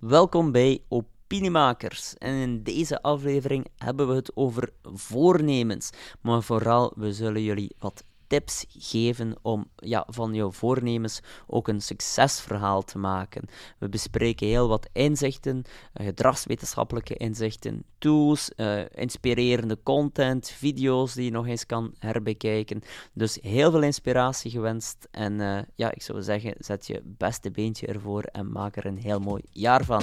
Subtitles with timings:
[0.00, 2.14] Welkom bij Opiniemakers.
[2.18, 5.90] En in deze aflevering hebben we het over voornemens.
[6.20, 11.80] Maar vooral, we zullen jullie wat tips geven om ja, van jouw voornemens ook een
[11.80, 13.48] succesverhaal te maken.
[13.78, 15.62] We bespreken heel wat inzichten,
[15.92, 22.82] eh, gedragswetenschappelijke inzichten, tools, uh, inspirerende content, video's die je nog eens kan herbekijken.
[23.12, 25.08] Dus heel veel inspiratie gewenst.
[25.10, 28.98] En uh, ja, ik zou zeggen, zet je beste beentje ervoor en maak er een
[28.98, 30.02] heel mooi jaar van.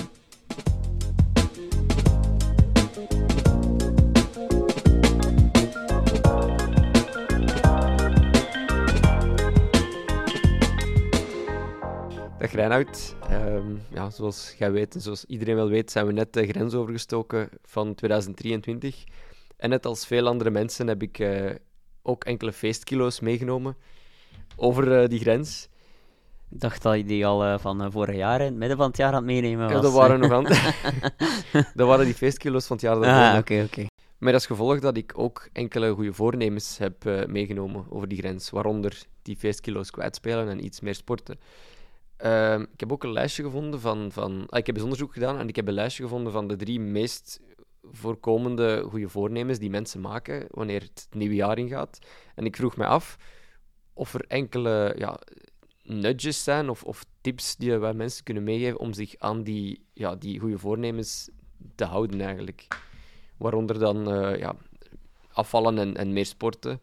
[12.47, 13.15] Dag Reinoud.
[13.31, 16.73] Um, ja, zoals jij weet en zoals iedereen wel weet, zijn we net de grens
[16.73, 19.03] overgestoken van 2023.
[19.57, 21.51] En net als veel andere mensen heb ik uh,
[22.01, 23.75] ook enkele feestkilo's meegenomen
[24.55, 25.69] over uh, die grens.
[26.49, 28.97] Ik dacht dat je die al uh, van vorig jaar in het midden van het
[28.97, 29.75] jaar aan het meenemen was.
[29.75, 30.43] Ja, dat waren nog aan.
[31.75, 33.31] dat waren die feestkilo's van het jaar daarvoor.
[33.31, 33.63] Ah, oké, oké.
[33.63, 33.87] Okay.
[34.17, 38.49] Met als gevolg dat ik ook enkele goede voornemens heb meegenomen over die grens.
[38.49, 41.39] Waaronder die feestkilo's kwijtspelen en iets meer sporten.
[42.23, 44.11] Uh, ik heb ook een lijstje gevonden van.
[44.11, 46.55] van ah, ik heb eens onderzoek gedaan en ik heb een lijstje gevonden van de
[46.55, 47.39] drie meest
[47.91, 51.99] voorkomende goede voornemens die mensen maken wanneer het nieuwe jaar ingaat.
[52.35, 53.17] En ik vroeg me af
[53.93, 55.19] of er enkele ja,
[55.83, 60.15] nudges zijn of, of tips die wij mensen kunnen meegeven om zich aan die, ja,
[60.15, 61.29] die goede voornemens
[61.75, 62.67] te houden, eigenlijk.
[63.37, 64.55] Waaronder dan uh, ja,
[65.31, 66.81] afvallen en, en meer sporten.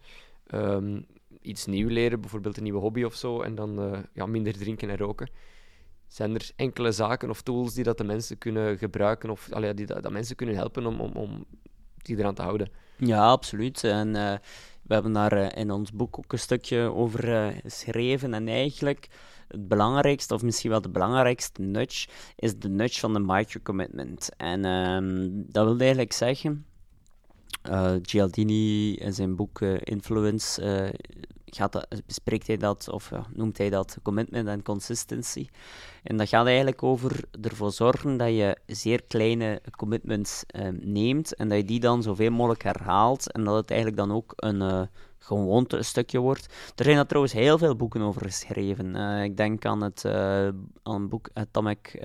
[0.54, 1.06] Um,
[1.44, 4.90] iets nieuw leren, bijvoorbeeld een nieuwe hobby of zo, en dan uh, ja, minder drinken
[4.90, 5.30] en roken.
[6.06, 9.86] Zijn er enkele zaken of tools die dat de mensen kunnen gebruiken, of allee, die
[9.86, 11.44] dat, mensen kunnen helpen om, om, om
[11.96, 12.70] die eraan te houden?
[12.96, 13.84] Ja, absoluut.
[13.84, 14.32] En uh,
[14.82, 18.34] we hebben daar uh, in ons boek ook een stukje over geschreven.
[18.34, 19.08] En eigenlijk
[19.48, 24.28] het belangrijkste, of misschien wel de belangrijkste nudge, is de nudge van de microcommitment.
[24.36, 26.66] En ehm, dat wil eigenlijk zeggen
[27.70, 30.62] uh, Gialdini in zijn boek Influence
[31.56, 35.48] gaat dat, bespreekt hij dat, of noemt hij dat commitment en consistency.
[36.02, 40.44] En dat gaat eigenlijk over ervoor zorgen dat je zeer kleine commitments
[40.80, 44.32] neemt en dat je die dan zoveel mogelijk herhaalt en dat het eigenlijk dan ook
[44.36, 44.88] een
[45.18, 46.46] gewoonte een stukje wordt.
[46.76, 48.96] Er zijn er trouwens heel veel boeken over geschreven.
[49.22, 50.04] ik denk aan het,
[50.82, 51.98] aan het boek Atomic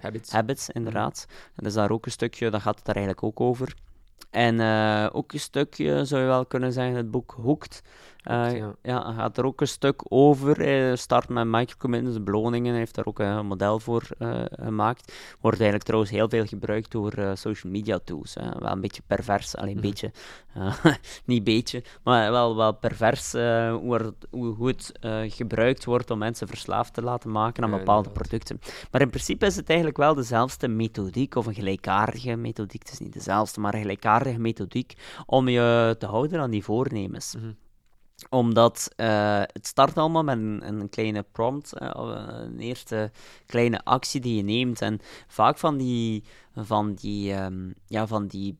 [0.00, 0.32] Habits.
[0.32, 1.26] Habits, inderdaad.
[1.28, 1.34] Mm.
[1.34, 3.74] En dat is daar ook een stukje, dat gaat het daar eigenlijk ook over.
[4.32, 7.82] En uh, ook een stukje, zou je wel kunnen zeggen, het boek Hoekt.
[8.30, 8.74] Uh, ja.
[8.82, 9.12] ja.
[9.12, 10.56] gaat er ook een stuk over.
[10.56, 12.70] Hij start met microcommitments, beloningen.
[12.70, 14.06] Hij heeft daar ook een model voor
[14.50, 15.12] gemaakt.
[15.40, 18.34] Wordt eigenlijk trouwens heel veel gebruikt door social media tools.
[18.34, 18.58] Hè.
[18.58, 20.12] Wel een beetje pervers, alleen een mm beetje,
[21.24, 24.92] niet beetje, maar wel, wel pervers hoe, er, hoe, hoe het
[25.34, 28.60] gebruikt wordt om mensen verslaafd te laten maken aan bepaalde producten.
[28.90, 32.82] Maar in principe is het eigenlijk wel dezelfde methodiek, of een gelijkaardige methodiek.
[32.82, 34.94] Het is niet dezelfde, maar een gelijkaardige methodiek
[35.26, 37.34] om je te houden aan die voornemens.
[37.34, 37.61] Mm -hmm
[38.28, 43.10] omdat uh, het start allemaal met een, een kleine prompt, uh, een eerste
[43.46, 44.80] kleine actie die je neemt.
[44.80, 46.24] En vaak van die,
[46.54, 48.58] van die, um, ja, van die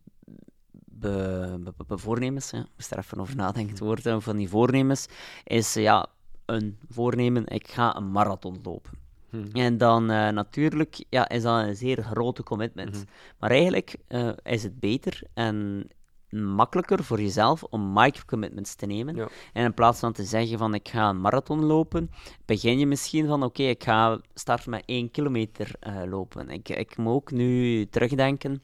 [0.84, 5.06] be, be, be, voornemens, ja, ik moest er even over nadenken van die voornemens,
[5.44, 6.06] is ja,
[6.46, 9.00] een voornemen, ik ga een marathon lopen.
[9.30, 9.48] Hmm.
[9.52, 12.96] En dan uh, natuurlijk ja, is dat een zeer grote commitment.
[12.96, 13.04] Hmm.
[13.38, 13.96] Maar eigenlijk
[14.42, 15.88] is het beter en
[16.32, 19.14] makkelijker voor jezelf om microcommitments te nemen.
[19.14, 19.28] Ja.
[19.52, 22.10] En in plaats van te zeggen van ik ga een marathon lopen,
[22.44, 26.48] begin je misschien van oké, ik ga starten met één kilometer uh, lopen.
[26.48, 28.62] Ik, ik moet ook nu terugdenken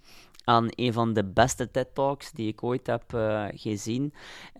[0.48, 4.14] aan een van de beste TED-talks die ik ooit heb uh, gezien.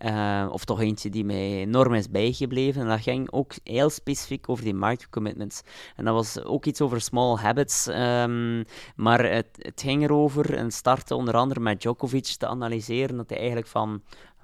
[0.05, 2.81] Uh, of toch eentje die mij enorm is bijgebleven.
[2.81, 5.61] En dat ging ook heel specifiek over die microcommitments.
[5.95, 7.87] En dat was ook iets over small habits.
[7.87, 13.29] Um, maar het, het ging erover, en startte onder andere met Djokovic te analyseren, dat
[13.29, 14.01] hij eigenlijk van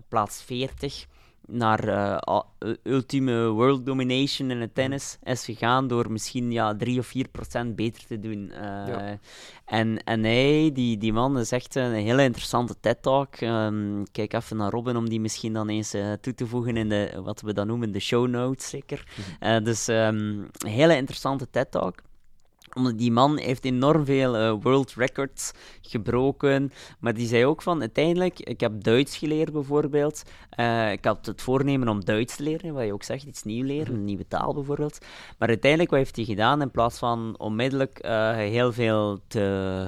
[0.07, 1.05] plaats 40
[1.47, 2.39] naar uh,
[2.83, 7.75] ultieme world domination in het tennis is gegaan door misschien ja, 3 of 4 procent
[7.75, 8.51] beter te doen.
[8.53, 9.19] Uh, ja.
[9.65, 13.41] En, en hij, die, die man, is echt een hele interessante TED-talk.
[13.41, 16.89] Um, kijk even naar Robin om die misschien dan eens uh, toe te voegen in
[16.89, 19.07] de, wat we dan noemen, de show notes, zeker.
[19.17, 19.63] Mm -hmm.
[19.63, 22.01] dus um, een hele interessante TED-talk
[22.75, 25.51] omdat die man heeft enorm veel uh, world records
[25.81, 26.71] gebroken.
[26.99, 30.23] Maar die zei ook van, uiteindelijk, ik heb Duits geleerd bijvoorbeeld.
[30.59, 33.65] Uh, ik had het voornemen om Duits te leren, wat je ook zegt, iets nieuw
[33.65, 34.97] leren, een nieuwe taal bijvoorbeeld.
[35.37, 36.61] Maar uiteindelijk, wat heeft hij gedaan?
[36.61, 39.87] In plaats van onmiddellijk uh, heel veel te,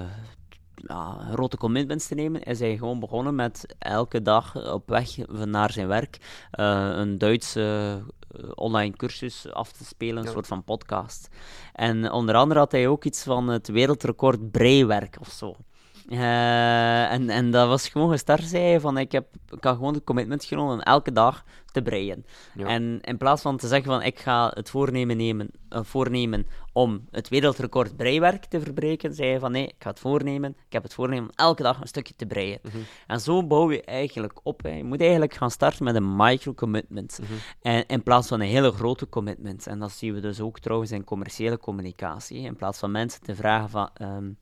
[0.75, 5.71] ja, grote commitments te nemen, is hij gewoon begonnen met elke dag op weg naar
[5.71, 6.17] zijn werk
[6.59, 7.99] uh, een Duitse
[8.55, 11.27] online cursus af te spelen, een soort van podcast.
[11.73, 15.55] En onder andere had hij ook iets van het wereldrecord breiwerk of zo.
[16.07, 20.03] Uh, en, en dat was gewoon gestart, zei van ik, heb, ik had gewoon het
[20.03, 22.25] commitment genomen om elke dag te breien.
[22.55, 27.07] En in plaats van te zeggen van ik ga het voornemen, nemen, uh, voornemen om
[27.11, 30.83] het wereldrecord breiwerk te verbreken, zei hij van nee, ik ga het voornemen, ik heb
[30.83, 32.59] het voornemen om elke dag een stukje te breien.
[32.61, 32.77] Mhm.
[33.07, 34.63] En zo bouw je eigenlijk op.
[34.63, 34.69] Hè.
[34.69, 37.19] Je moet eigenlijk gaan starten met een micro-commitment.
[37.21, 37.31] Mhm.
[37.61, 39.67] en, in plaats van een hele grote commitment.
[39.67, 42.39] En dat zien we dus ook trouwens in commerciële communicatie.
[42.39, 43.89] In plaats van mensen te vragen van...
[44.01, 44.37] Um,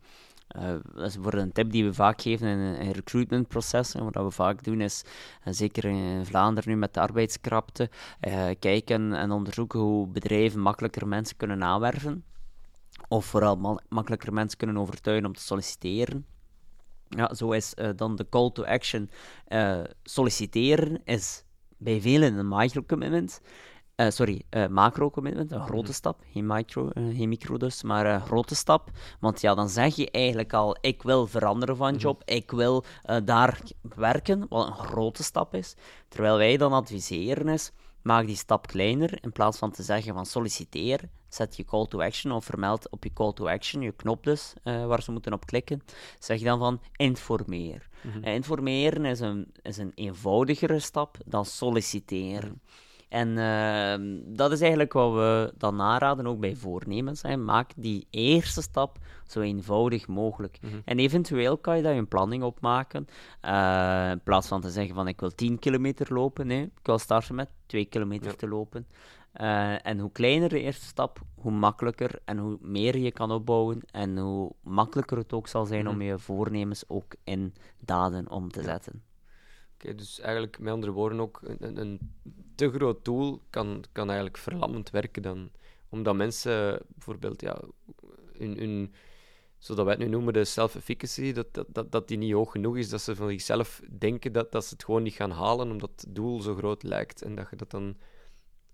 [0.48, 3.94] uh, dat is bijvoorbeeld een tip die we vaak geven in een recruitmentproces.
[3.94, 5.04] Wat we vaak doen is,
[5.46, 7.90] uh, zeker in Vlaanderen nu met de arbeidskrapte,
[8.22, 12.24] uh, kijken en onderzoeken hoe bedrijven makkelijker mensen kunnen aanwerven.
[13.08, 16.26] Of vooral makkelijker mensen kunnen overtuigen om te solliciteren.
[17.10, 19.10] Ja, zo is dan de call to action.
[20.04, 21.44] solliciteren is
[21.78, 23.42] bij velen een micro-commitment.
[23.96, 25.94] Uh, sorry, uh, macro-commitment, een grote mhm.
[25.94, 26.24] stap.
[26.32, 28.90] Geen micro, uh, geen micro dus, maar een grote stap.
[29.20, 32.02] Want ja, dan zeg je eigenlijk al, ik wil veranderen van mhm.
[32.02, 32.86] job, ik wil
[33.24, 33.62] daar
[33.96, 35.76] werken, wat een grote stap is.
[36.08, 37.72] Terwijl wij dan adviseren is,
[38.02, 39.24] maak die stap kleiner.
[39.24, 43.04] In plaats van te zeggen van solliciteer, zet je call to action of vermeld op
[43.04, 45.82] je call to action, je knop dus, waar ze moeten op klikken.
[46.20, 47.90] Zeg je dan van informeer.
[48.02, 52.62] Mm informeren is een, is een eenvoudigere stap dan solliciteren.
[53.10, 57.22] En uh, dat is eigenlijk wat we dan naraden, ook bij voornemens.
[57.22, 57.38] Hè.
[57.38, 58.98] Maak die eerste stap
[59.28, 60.58] zo eenvoudig mogelijk.
[60.62, 60.76] Mhm.
[60.86, 63.08] En eventueel kan je daar een planning op maken.
[63.46, 66.98] Uh, in plaats van te zeggen van ik wil 10 kilometer lopen, nee, ik wil
[66.98, 68.88] starten met 2 kilometer te lopen.
[69.42, 73.82] Uh, en hoe kleiner de eerste stap, hoe makkelijker en hoe meer je kan opbouwen
[73.92, 76.06] en hoe makkelijker het ook zal zijn om mhm.
[76.06, 79.04] je voornemens ook in daden om te zetten.
[79.96, 82.00] Dus eigenlijk met andere woorden ook een, een,
[82.56, 85.50] te groot doel kan, kan eigenlijk verlammend werken dan.
[85.90, 87.62] Omdat mensen bijvoorbeeld ja,
[88.38, 88.94] hun, hun
[89.58, 92.78] zodat wij het nu noemen de self-efficacy, dat, dat, dat, dat die niet hoog genoeg
[92.78, 95.92] is, dat ze van zichzelf denken dat, dat ze het gewoon niet gaan halen omdat
[95.96, 97.22] het doel zo groot lijkt.
[97.22, 97.98] En dat je dat dan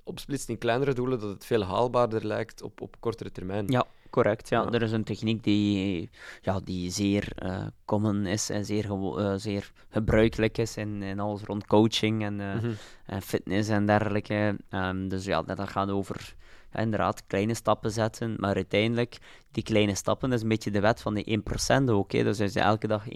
[0.03, 3.67] opsplitst in kleinere doelen, dat het veel haalbaarder lijkt op, op kortere termijn.
[3.67, 4.49] Ja, correct.
[4.49, 4.69] Ja.
[4.71, 6.09] Er is een techniek die,
[6.41, 11.41] ja, die zeer uh, common is en zeer, uh, zeer gebruikelijk is in, in alles
[11.41, 12.75] rond coaching en, uh, mm
[13.05, 14.57] en fitness en dergelijke.
[14.69, 16.35] Um, dus ja, dat gaat over
[16.73, 19.17] inderdaad kleine stappen zetten, maar uiteindelijk,
[19.51, 21.43] die kleine stappen, dat is een beetje de wet van die
[21.79, 22.11] 1% ook.
[22.11, 22.23] Hè.
[22.23, 23.11] Dus als je elke dag 1%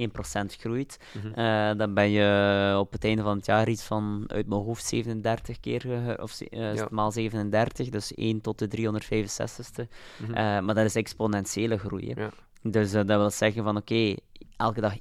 [0.46, 1.34] groeit, mm
[1.78, 5.60] dan ben je op het einde van het jaar iets van, uit mijn hoofd, 37
[5.60, 9.84] keer, of uh, maal 37, dus 1 tot de 365ste.
[10.18, 10.66] Mm -hmm.
[10.66, 12.14] maar dat is exponentiële groei.
[12.16, 12.30] Ja.
[12.62, 14.16] Dus dat wil zeggen van, oké,
[14.58, 15.00] elke dag 1%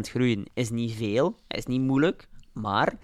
[0.00, 2.94] groeien is niet veel, is niet moeilijk, maar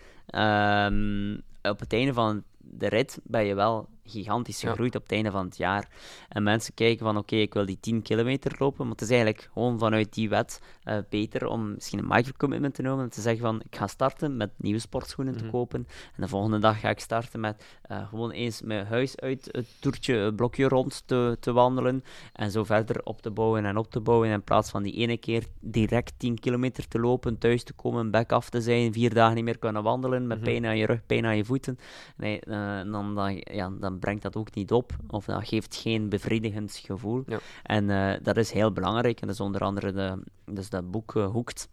[0.87, 5.31] um, op het einde van de rit ben je wel gigantisch gegroeid op het einde
[5.31, 5.89] van het jaar.
[6.29, 9.51] En mensen kijken van, oké, ik wil die 10 kilometer lopen, maar het is eigenlijk
[9.53, 13.41] gewoon vanuit die wet uh, beter om misschien een micro-commitment te nemen en te zeggen
[13.41, 15.53] van, ik ga starten met nieuwe sportschoenen te mhm.
[15.53, 19.49] kopen en de volgende dag ga ik starten met uh, gewoon eens mijn huis uit
[19.51, 23.77] het toertje, het blokje rond te, te wandelen en zo verder op te bouwen en
[23.77, 27.63] op te bouwen in plaats van die ene keer direct 10 kilometer te lopen, thuis
[27.63, 30.67] te komen, back af te zijn, vier dagen niet meer kunnen wandelen met mm pijn
[30.67, 31.79] aan je rug, pijn aan je voeten.
[32.17, 36.09] Nee, uh, dan, dan, ja, dan brengt dat ook niet op, of dat geeft geen
[36.09, 37.23] bevredigend gevoel.
[37.27, 37.39] Ja.
[37.63, 41.15] En uh, dat is heel belangrijk, en dat is onder andere de, dus dat boek
[41.15, 41.69] uh, Hoekt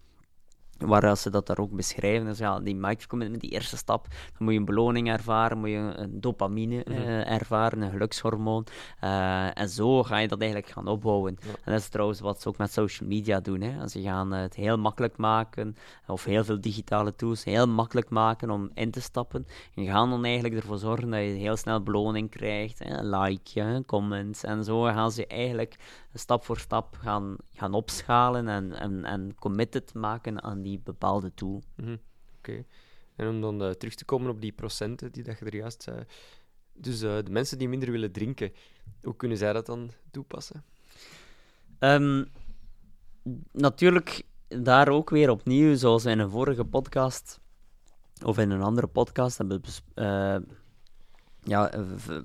[0.77, 2.25] waar ze dat daar ook beschrijven.
[2.27, 5.93] Dus ja, die microcommitment, die eerste stap, dan moet je een beloning ervaren, moet je
[5.95, 6.93] een dopamine mm
[7.25, 8.65] ervaren, een gelukshormoon.
[9.03, 11.37] Uh, en zo ga je dat eigenlijk gaan opbouwen.
[11.63, 13.61] En dat is trouwens wat ze ook met social media doen.
[13.61, 13.87] Hè.
[13.87, 15.75] Ze gaan het heel makkelijk maken,
[16.07, 19.47] of heel veel digitale tools, heel makkelijk maken om in te stappen.
[19.75, 23.01] En gaan dan eigenlijk ervoor zorgen dat je heel snel beloning krijgt, hè.
[23.01, 24.43] like, comments.
[24.43, 25.77] En zo gaan ze eigenlijk
[26.19, 31.63] stap voor stap gaan, gaan opschalen en, en, en committed maken aan die bepaalde tool.
[31.75, 31.97] Mhm.
[32.37, 32.65] Oké.
[33.15, 35.83] En om dan uh, terug te komen op die procenten die dat je er juist
[35.83, 36.03] zei.
[36.73, 38.51] Dus uh, de mensen die minder willen drinken,
[39.03, 40.63] hoe kunnen zij dat dan toepassen?
[41.79, 42.27] Um,
[43.51, 47.39] natuurlijk, daar ook weer opnieuw, zoals we in een vorige podcast
[48.23, 49.61] of in een andere podcast hebben
[49.95, 50.37] uh,
[51.45, 51.71] ja,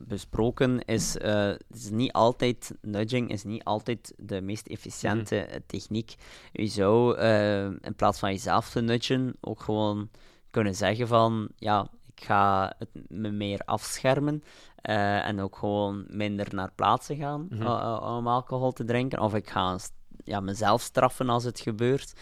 [0.06, 5.58] besproken, is, uh, is niet altijd, nudging is niet altijd de meest efficiënte mhm.
[5.66, 6.14] techniek.
[6.52, 10.10] Je zou uh, in plaats van jezelf te nudgen ook gewoon
[10.50, 14.42] kunnen zeggen van, ja, ik ga het me meer afschermen
[14.82, 18.16] uh, en ook gewoon minder naar plaatsen gaan mm -hmm.
[18.16, 19.20] om alcohol te drinken.
[19.20, 19.78] Of ik ga
[20.24, 22.12] ja, mezelf straffen als het gebeurt.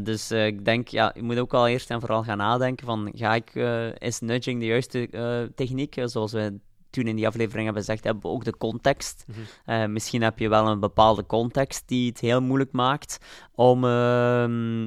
[0.00, 3.34] dus ik denk, ja, je moet ook al eerst en vooral gaan nadenken van, ga
[3.34, 3.54] ik,
[3.98, 5.08] is nudging de juiste
[5.54, 6.60] techniek, zoals we
[6.90, 9.24] toen in die aflevering hebben gezegd, hebben we ook de context.
[9.26, 9.38] Mhm.
[9.64, 13.18] Eh, misschien heb je wel een bepaalde context die het heel moeilijk maakt
[13.54, 14.42] om, uh,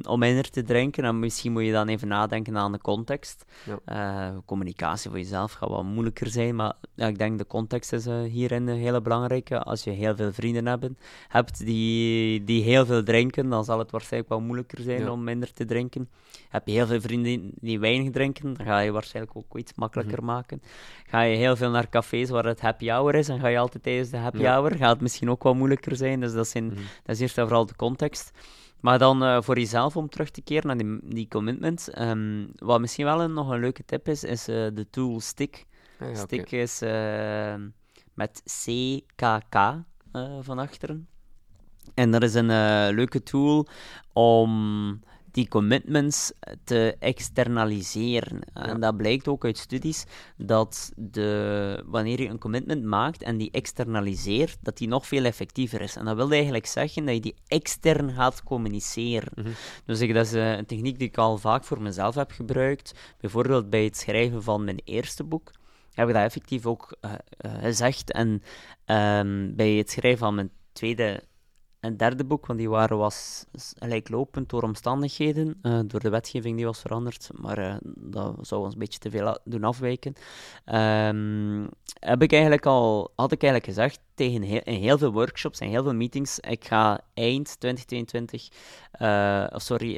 [0.08, 1.04] om minder te drinken.
[1.04, 3.44] En misschien moet je dan even nadenken aan de context.
[3.64, 4.30] Ja.
[4.32, 8.06] Uh, communicatie voor jezelf gaat wat moeilijker zijn, maar ja, ik denk de context is
[8.06, 9.62] uh, hierin een hele belangrijke.
[9.62, 13.90] Als je heel veel vrienden hebben, hebt die, die heel veel drinken, dan zal het
[13.90, 16.08] waarschijnlijk wel moeilijker zijn om minder te drinken.
[16.48, 20.18] Heb je heel veel vrienden die weinig drinken, dan ga je waarschijnlijk ook iets makkelijker
[20.18, 20.26] mhm.
[20.26, 20.62] maken.
[21.06, 23.82] Ga je heel veel naar cafés waar het happy hour is, en ga je altijd
[23.82, 26.20] tijdens de happy hour, gaat het misschien ook wel moeilijker zijn.
[26.20, 26.76] Dus dat, zijn, mhm.
[27.02, 28.30] dat is eerst en vooral de context.
[28.80, 32.80] Maar dan uh, voor jezelf, om terug te keren naar die, die commitment, um, wat
[32.80, 35.66] misschien wel een, nog een leuke tip is, is uh, de tool Stick.
[35.98, 37.54] Ah, ja, Stick is uh,
[38.14, 39.56] met CKK
[40.40, 41.08] van achteren.
[41.94, 42.46] En dat is een
[42.94, 43.66] leuke tool
[44.12, 45.00] om
[45.34, 46.32] die commitments
[46.64, 48.40] te externaliseren.
[48.52, 50.04] En dat blijkt ook uit studies
[50.36, 55.80] dat de, wanneer je een commitment maakt en die externaliseert, dat die nog veel effectiever
[55.80, 55.96] is.
[55.96, 59.32] En dat wil eigenlijk zeggen dat je die extern gaat communiceren.
[59.34, 59.48] Mhm.
[59.84, 62.94] Dus ik, dat is eh, een techniek die ik al vaak voor mezelf heb gebruikt.
[63.20, 65.50] Bijvoorbeeld bij het schrijven van mijn eerste boek
[65.92, 68.12] heb ik dat effectief ook uh, gezegd.
[68.12, 68.42] En
[68.86, 71.22] um, bij het schrijven van mijn tweede
[71.84, 73.44] het derde boek, want die waren was
[73.78, 78.72] gelijklopend door omstandigheden, uh, door de wetgeving die was veranderd, maar uh, dat zou ons
[78.72, 80.14] een beetje te veel doen afwijken.
[80.74, 85.58] Um, heb ik eigenlijk al, had ik eigenlijk gezegd tegen heel, in heel veel workshops
[85.58, 88.48] en heel veel meetings, ik ga eind 2022,
[89.00, 89.96] uh, eh, sorry,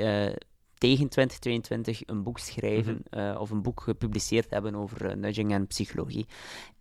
[0.78, 6.26] tegen 2022 een boek schrijven mm of een boek gepubliceerd hebben over nudging en psychologie.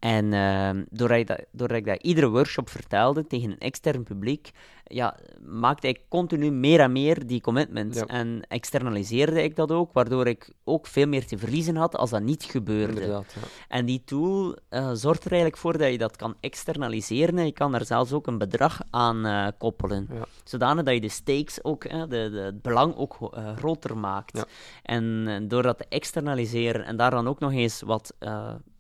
[0.06, 4.52] En uh, doordat, ik dat, doordat ik dat iedere workshop vertelde tegen een extern publiek,
[4.84, 8.06] ja, maakte ik continu meer en meer die commitment.
[8.06, 12.22] En externaliseerde ik dat ook, waardoor ik ook veel meer te verliezen had als dat
[12.22, 13.06] niet gebeurde.
[13.06, 13.24] Ja.
[13.68, 17.52] En die tool uh, zorgt er eigenlijk voor dat je dat kan externaliseren en je
[17.52, 20.08] kan er zelfs ook een bedrag aan uh, koppelen.
[20.14, 20.26] Ja.
[20.44, 23.18] Zodanig dat je de stakes ook, de, de, het belang ook
[23.56, 24.46] groter maakt.
[24.84, 28.14] En door dat te externaliseren en daar dan ook nog eens wat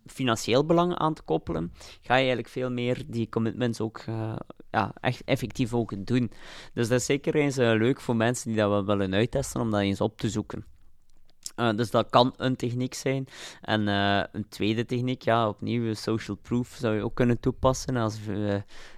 [0.06, 1.72] financieel belang aan te koppelen,
[2.02, 4.36] ga je eigenlijk veel meer die commitments ook uh,
[4.72, 6.32] ja, echt effectief ook doen.
[6.74, 9.72] Dus dat is zeker eens uh, leuk voor mensen die dat wel willen uittesten, om
[9.72, 10.66] dat eens op te zoeken.
[11.56, 13.28] Uh, dus dat kan een techniek zijn.
[13.62, 18.20] En een tweede techniek, ja, opnieuw social proof zou je ook kunnen toepassen als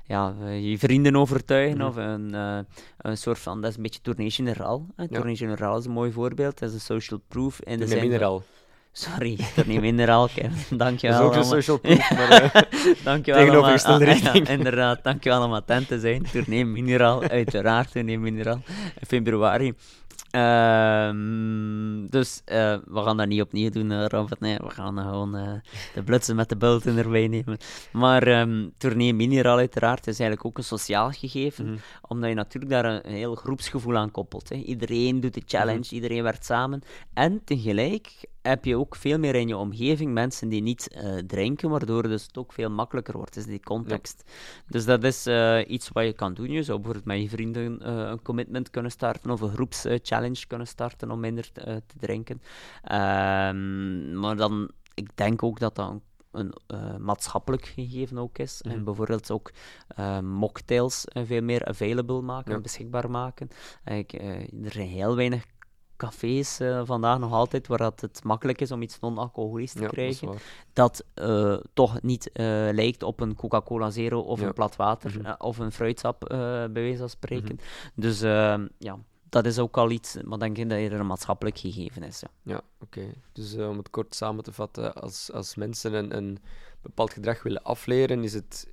[0.04, 1.88] ja, je vrienden overtuigen mhm.
[1.88, 2.34] of een,
[2.98, 4.88] een soort van, dat is een beetje tournee generaal.
[5.10, 8.10] Tournee generaal is een mooi voorbeeld, dat is een social proof in de zin
[8.98, 10.30] Sorry, er niet minder al,
[10.70, 11.22] Dankjewel.
[11.22, 14.48] Dat is ook een social proof, maar uh, dankjewel tegenovergestelde ah, richting.
[14.48, 16.26] Ja, inderdaad, dankjewel om attent te zijn.
[16.32, 18.62] Tournee Mineral, uiteraard, Tournee Mineral.
[19.00, 19.74] In februari.
[20.32, 24.40] Ehm, dus uh, we gaan dat niet opnieuw doen, uh, Robert.
[24.40, 25.54] Nee, we gaan gewoon uh,
[25.94, 27.58] de blutsen met de bulten erbij nemen.
[27.92, 31.68] Maar um, Tournee Mineral, uiteraard, is eigenlijk ook een sociaal gegeven.
[31.70, 31.78] Mm.
[32.08, 34.50] Omdat je natuurlijk daar een, heel groepsgevoel aan koppelt.
[34.50, 34.56] Hè.
[34.56, 35.96] Iedereen doet de challenge, mm.
[35.96, 36.82] iedereen werkt samen.
[37.14, 41.70] En tegelijk heb je ook veel meer in je omgeving mensen die niet uh, drinken,
[41.70, 44.24] waardoor dus het ook veel makkelijker wordt, is die context.
[44.68, 46.52] Dus dat is uh, iets wat je kan doen.
[46.52, 50.68] Je zou bijvoorbeeld met je vrienden uh, een commitment kunnen starten of een groepschallenge kunnen
[50.68, 52.42] starten om minder te, te drinken.
[52.92, 56.02] Um, maar dan, ik denk ook dat dat een
[56.38, 58.62] een uh, maatschappelijk gegeven ook is.
[58.62, 58.84] En mhm.
[58.84, 59.52] bijvoorbeeld ook
[60.00, 62.60] uh, mocktails uh, veel meer available maken, ja.
[62.60, 63.50] beschikbaar maken.
[63.84, 65.44] er zijn heel weinig
[65.98, 70.30] cafés uh, vandaag nog altijd, waar dat het makkelijk is om iets non-alcoholisch te krijgen,
[70.74, 75.34] dat, uh, toch niet uh, lijkt op een Coca-Cola Zero of een plat water mhm.
[75.38, 77.56] of een fruitsap, bij wijze van spreken.
[77.56, 78.02] Mhm.
[78.02, 78.98] Dus ehm, ja,
[79.30, 82.20] dat is ook al iets, maar denk ik dat er een maatschappelijk gegeven is.
[82.20, 83.14] Ja, ja oké.
[83.32, 86.38] Dus om het kort samen te vatten, als, als mensen een, een
[86.82, 88.68] bepaald gedrag willen afleren, is het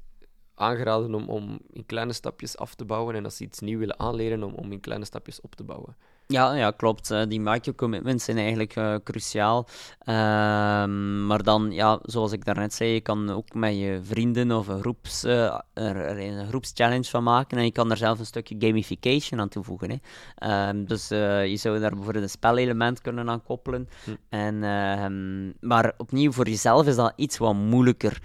[0.55, 3.99] aangeraden om, om in kleine stapjes af te bouwen en als ze iets nieuw willen
[3.99, 5.97] aanleren, om, om in kleine stapjes op te bouwen.
[6.35, 7.29] Ja, ja klopt.
[7.29, 9.67] Die micro-commitments zijn eigenlijk uh, cruciaal.
[9.99, 14.69] Ehm, maar dan, ja, zoals ik daarnet zei, je kan ook met je vrienden of
[14.69, 17.59] een, groeps, uh, er, een groepschallenge van maken.
[17.59, 19.91] En je kan er zelf een stukje gamification aan toevoegen.
[19.91, 19.97] Hè.
[20.35, 23.89] Ehm, dus je zou daar bijvoorbeeld een spelelement kunnen aan koppelen.
[24.05, 24.11] Hm.
[24.29, 28.23] En, ehm, maar opnieuw, voor jezelf is dat iets wat moeilijker.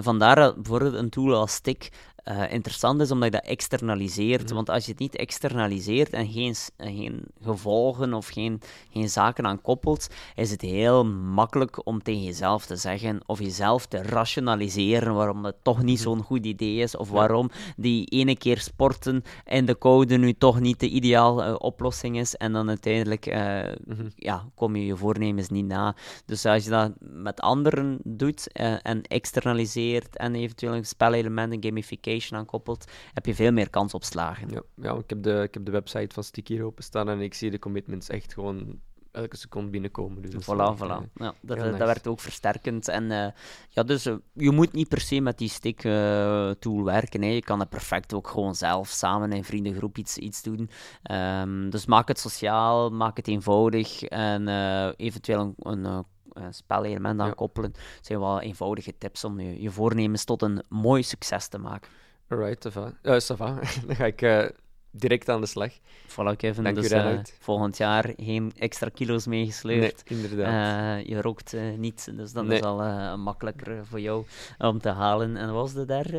[0.00, 1.90] vandaar bijvoorbeeld een tool als Stick
[2.30, 4.44] uh, interessant is, omdat je dat externaliseert.
[4.44, 4.54] Mhm.
[4.54, 8.60] Want als je het niet externaliseert en geen, geen gevolgen of geen,
[8.90, 13.86] geen zaken aan koppelt, is het heel makkelijk om tegen jezelf te zeggen of jezelf
[13.86, 16.08] te rationaliseren waarom het toch niet mhm.
[16.08, 20.60] zo'n goed idee is of waarom die ene keer sporten in de koude nu toch
[20.60, 23.60] niet de ideale uh, oplossing is en dan uiteindelijk uh,
[24.16, 25.94] ja, kom je je voornemens niet na.
[26.26, 32.84] Dus als je dat met anderen doet en externaliseert en eventueel een spelelementen, gamification aankoppelt,
[33.12, 34.48] heb je veel meer kans op slagen.
[34.48, 37.34] Ja, ja ik, heb de, ik heb de website van Sticky hier openstaan en ik
[37.34, 38.80] zie de commitments echt gewoon
[39.12, 40.22] elke seconde binnenkomen.
[40.22, 40.80] Dus voilà, voilà.
[40.80, 42.88] Uh, ja, dat, dat, werkt ook versterkend.
[42.88, 43.26] En uh,
[43.68, 45.80] ja, dus uh, je moet niet per se met die stick
[46.58, 47.22] tool werken.
[47.22, 47.28] Hè.
[47.28, 50.70] Je kan het perfect ook gewoon zelf samen in vriendengroep iets, iets doen.
[51.10, 54.48] Um, dus maak het sociaal, maak het eenvoudig en
[54.96, 57.32] eventueel een, een een spelelement aan ja.
[57.32, 57.72] koppelen.
[57.72, 61.90] Dat zijn wel eenvoudige tips om je, je voornemens tot een mooi succes te maken.
[62.30, 62.92] Alright, Sava.
[63.02, 63.58] Uh, Sava.
[63.86, 64.44] Dan ga ik uh,
[64.90, 65.72] direct aan de slag.
[66.06, 66.64] Voilà, Kevin.
[66.64, 70.02] Dank dus uh, volgend jaar geen extra kilo's meegesleurd.
[70.08, 71.06] Nee, inderdaad.
[71.06, 72.58] je rookt niet, dus dat nee.
[72.58, 74.24] is al makkelijker voor jou
[74.58, 75.36] om te halen.
[75.36, 76.10] En was de daar?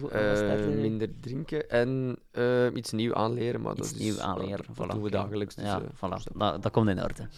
[0.00, 2.18] Was daar minder drinken en
[2.74, 3.60] iets nieuw aanleren.
[3.60, 4.90] Maar iets dat nieuw aanleren, dat voilà.
[4.90, 5.54] doen we dagelijks.
[5.54, 6.32] Dus, ja, voilà.
[6.36, 7.28] Dat, dat komt in orde.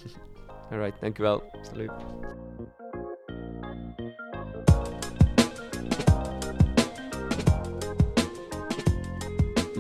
[0.71, 1.43] Alright, dankjewel.
[1.63, 1.91] Salut.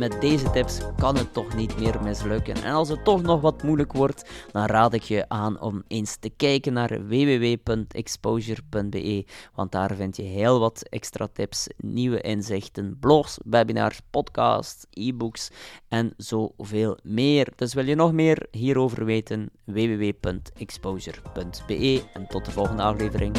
[0.00, 2.54] Met deze tips kan het toch niet meer mislukken.
[2.54, 6.16] En als het toch nog wat moeilijk wordt, dan raad ik je aan om eens
[6.16, 13.38] te kijken naar www.exposure.be, want daar vind je heel wat extra tips, nieuwe inzichten, blogs,
[13.44, 15.50] webinars, podcasts, e-books
[15.88, 17.52] en zoveel meer.
[17.56, 19.50] Dus wil je nog meer hierover weten?
[19.64, 23.36] www.exposure.be en tot de volgende aflevering.